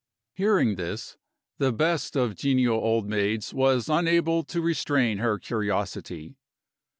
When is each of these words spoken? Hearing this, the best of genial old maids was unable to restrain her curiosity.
Hearing 0.33 0.77
this, 0.77 1.17
the 1.59 1.71
best 1.71 2.15
of 2.15 2.33
genial 2.33 2.77
old 2.79 3.07
maids 3.07 3.53
was 3.53 3.87
unable 3.87 4.43
to 4.45 4.59
restrain 4.59 5.19
her 5.19 5.37
curiosity. 5.37 6.37